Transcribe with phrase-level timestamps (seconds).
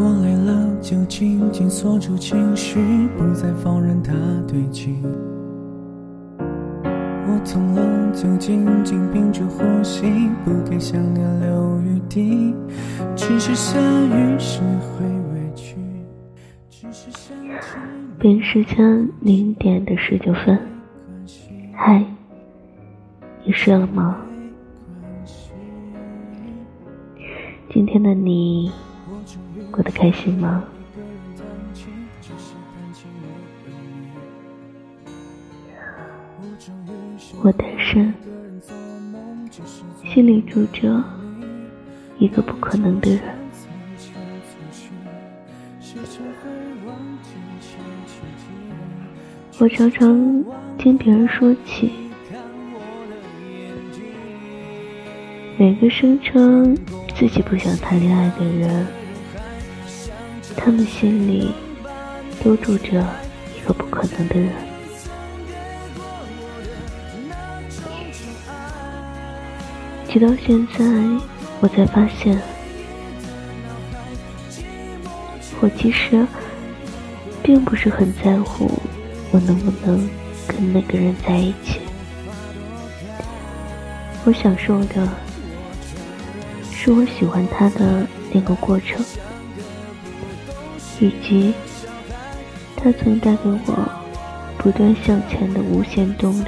[0.00, 2.78] 我累了，就紧紧锁住情绪，
[3.18, 4.12] 不再放任它
[4.46, 4.96] 堆积。
[6.40, 10.06] 我痛了，就紧紧屏住呼吸，
[10.44, 12.54] 不给想念留余地。
[13.16, 15.04] 只是下雨时会
[15.34, 15.76] 委屈。
[18.20, 20.56] 北京时间零点的十九分，
[21.72, 22.04] 嗨，
[23.44, 24.16] 你睡了吗？
[27.70, 28.72] 今天的你
[29.70, 30.64] 过得开心吗？
[37.42, 38.12] 我单身，
[40.04, 41.02] 心里住着
[42.18, 43.20] 一个不可能的人。
[49.60, 50.44] 我常常
[50.78, 51.92] 听别人说起，
[55.56, 56.76] 每个声称
[57.16, 58.86] 自己不想谈恋爱的人，
[60.58, 61.54] 他们心里
[62.42, 63.02] 都住着
[63.56, 64.52] 一个不可能的人。
[70.08, 70.84] 直到现在，
[71.60, 72.38] 我才发现，
[75.60, 76.26] 我其实
[77.42, 78.70] 并不是很在乎
[79.30, 80.08] 我能不能
[80.46, 81.80] 跟那个人在一起。
[84.24, 85.08] 我享受的
[86.70, 89.02] 是我喜欢他的那个过程，
[91.00, 91.54] 以及
[92.76, 93.88] 他曾带给我
[94.58, 96.46] 不断向前的无限动力。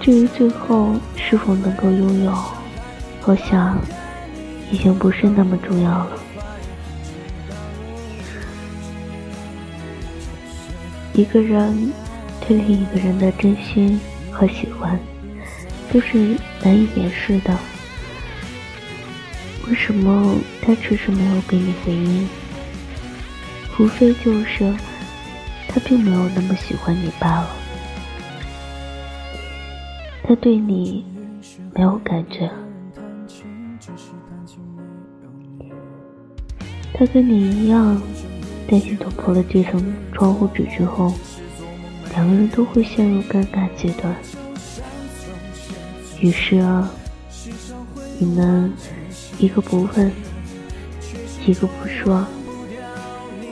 [0.00, 2.34] 至于最后是否能够拥有，
[3.24, 3.78] 我想
[4.70, 6.18] 已经不是那么重要了。
[11.14, 11.92] 一个人
[12.40, 13.98] 对另一个人的真心
[14.30, 14.98] 和喜欢，
[15.92, 17.56] 都是难以掩饰的。
[19.68, 22.28] 为什么他迟迟没有给你回应？
[23.78, 24.72] 无非就是
[25.68, 27.48] 他并没有那么喜欢你罢了。
[30.22, 31.04] 他对你
[31.74, 32.50] 没有感觉，
[36.92, 38.00] 他跟你一样，
[38.68, 41.12] 担心捅破了这层窗户纸之后，
[42.12, 44.14] 两个人都会陷入尴尬阶段。
[46.20, 46.88] 于是啊，
[48.18, 48.72] 你们
[49.38, 50.10] 一个不问，
[51.46, 52.24] 一个不说，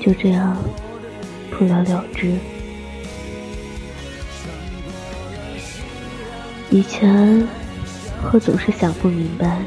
[0.00, 0.56] 就这样
[1.50, 2.34] 不了了之。
[6.70, 7.46] 以前，
[8.32, 9.62] 我总是想不明白，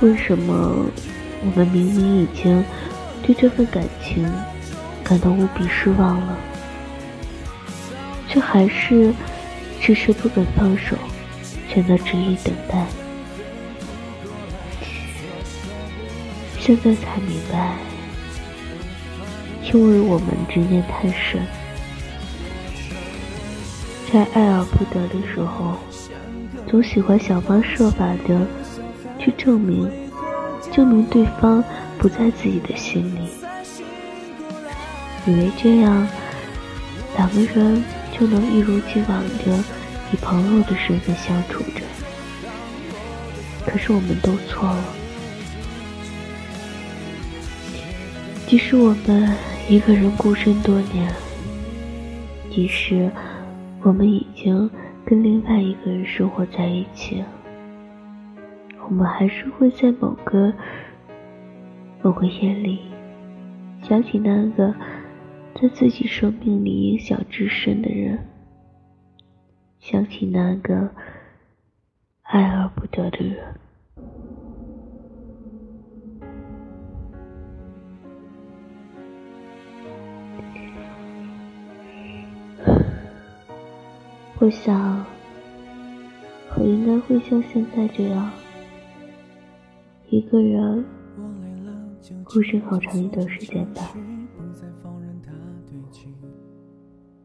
[0.00, 0.86] 为什么
[1.42, 2.64] 我们明明已经
[3.22, 4.26] 对这份感情
[5.04, 6.38] 感到无比失望了，
[8.28, 9.12] 却还是
[9.82, 10.96] 迟迟不肯放手，
[11.68, 12.86] 选择执意等待。
[16.60, 17.74] 现在才明白，
[19.64, 21.40] 因为我们执念太深。
[24.12, 25.78] 在爱而不得的时候，
[26.68, 28.46] 总喜欢想方设法的
[29.18, 29.90] 去证明，
[30.70, 31.64] 证明对方
[31.98, 33.20] 不在自己的心里，
[35.26, 36.06] 以为这样
[37.16, 37.82] 两个人
[38.12, 39.64] 就能一如既往的
[40.12, 41.80] 以朋友的身份相处着。
[43.66, 44.84] 可是我们都错了，
[48.50, 49.32] 即使我们
[49.68, 51.08] 一个人孤身多年，
[52.50, 53.08] 即使。
[53.84, 54.68] 我们已经
[55.06, 57.24] 跟另外一个人生活在一起，
[58.84, 60.52] 我们还是会在某个
[62.02, 62.80] 某个夜里
[63.82, 64.74] 想起那个
[65.54, 68.18] 在自己生命里影响至深的人，
[69.78, 70.90] 想起那个
[72.22, 73.36] 爱而不得的人。
[84.40, 85.04] 我想，
[86.56, 88.30] 我应该会像现在这样，
[90.08, 90.82] 一个人
[92.24, 93.94] 孤身好长一段时间吧。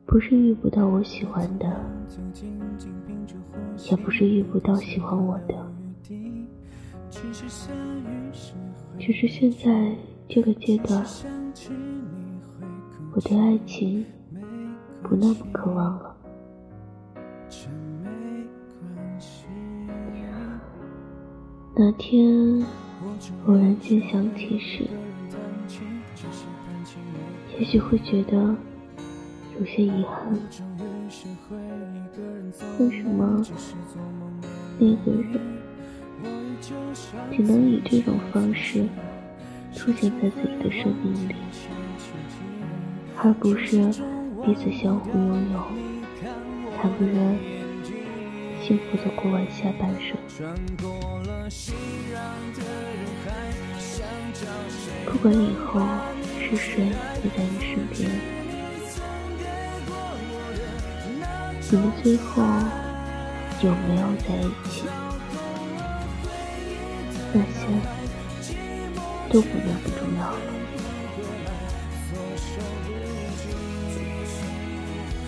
[0.05, 1.65] 不是遇不到我喜欢的，
[3.89, 5.71] 也不是遇不到喜欢我的，
[8.99, 9.95] 只是现在
[10.27, 11.01] 这个阶段，
[13.13, 14.05] 我对爱情
[15.01, 16.14] 不那么渴望了。
[21.77, 22.65] 那天
[23.45, 24.87] 偶然间想起时，
[27.59, 28.55] 也许会觉得
[29.59, 30.33] 有些遗憾。
[32.79, 33.43] 为什么
[34.79, 35.37] 那个人
[37.29, 38.87] 只能以这种方式
[39.73, 41.35] 出现在自己的生命里，
[43.17, 43.79] 而不是
[44.45, 45.59] 彼此相互拥有，
[46.81, 47.37] 两个人
[48.65, 50.17] 幸福的过完下半生。
[55.05, 55.79] 不管以后
[56.39, 56.89] 是谁
[57.21, 58.09] 会在你身边，
[61.69, 62.41] 你们最后
[63.61, 64.81] 有没有在一起？
[67.33, 67.67] 那些
[69.29, 70.39] 都不那么重要了。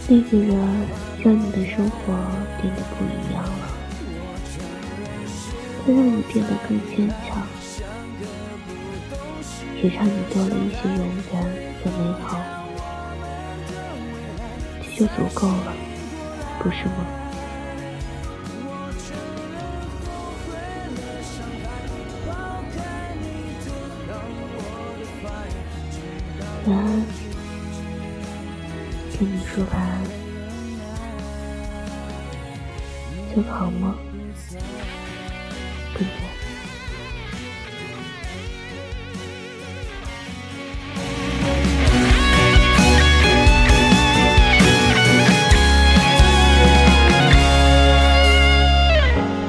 [0.10, 0.58] 那个人
[1.28, 2.14] 让你的生活
[2.62, 3.68] 变得不一样了，
[5.86, 7.46] 他让你变得更坚强，
[9.84, 11.44] 也让你多了一些勇敢
[11.84, 12.40] 和美好，
[14.96, 15.76] 这就足够了，
[16.60, 17.06] 不是吗？
[26.68, 26.86] 晚安，
[29.20, 30.02] 跟你说晚安，
[33.38, 33.94] 做个好梦
[35.94, 36.34] ，good night。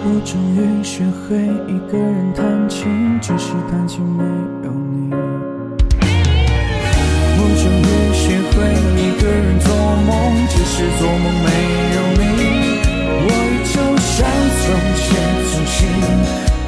[0.04, 4.22] 我终于学会一个人弹琴，只是弹琴没
[4.66, 5.14] 有你。
[7.38, 8.68] 我终于学会
[9.00, 9.74] 一个人做
[10.06, 11.77] 梦，只是做梦没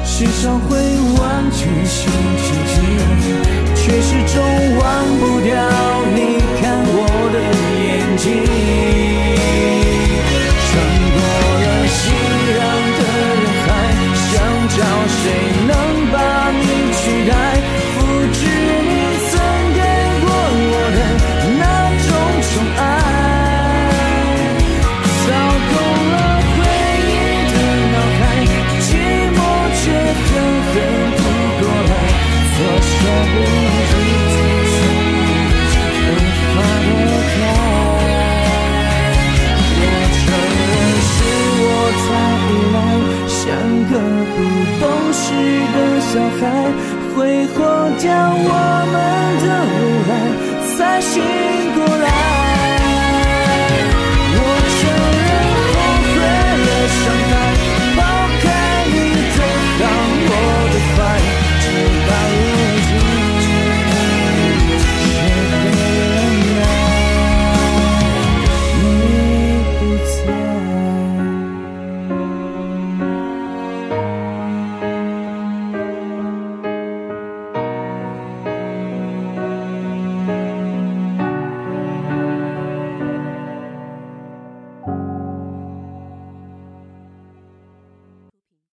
[0.03, 0.77] 时常会
[1.19, 2.73] 忘记星期几，
[3.75, 4.35] 却始终
[4.77, 4.83] 忘
[5.19, 5.49] 不掉
[6.13, 6.17] 你
[6.61, 6.97] 看我
[7.33, 7.35] 的
[7.81, 9.00] 眼睛。
[46.11, 46.41] 小孩
[47.15, 47.55] 挥霍
[47.97, 48.05] 掉
[48.35, 48.51] 我
[48.91, 48.95] 们
[49.39, 49.73] 的未
[50.09, 50.11] 来，
[50.75, 51.13] 才醒
[51.73, 52.05] 过来。
[54.35, 54.79] 我承
[55.21, 55.29] 认
[55.71, 55.73] 后
[56.11, 56.19] 悔
[56.67, 56.69] 了，
[56.99, 57.40] 伤害。